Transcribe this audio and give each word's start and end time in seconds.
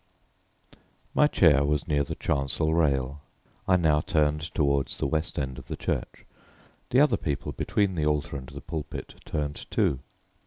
My 1.13 1.27
chair 1.27 1.63
was 1.63 1.87
near 1.87 2.03
the 2.03 2.15
chancel 2.15 2.73
rail, 2.73 3.21
I 3.67 3.77
now 3.77 4.01
turned 4.01 4.41
toward 4.55 4.87
the 4.87 5.05
west 5.05 5.37
end 5.37 5.59
of 5.59 5.67
the 5.67 5.75
church. 5.77 6.25
The 6.89 6.99
other 6.99 7.17
people 7.17 7.51
between 7.51 7.93
the 7.93 8.07
altar 8.07 8.35
and 8.35 8.49
the 8.49 8.61
pulpit 8.61 9.13
turned 9.25 9.69
too. 9.69 9.99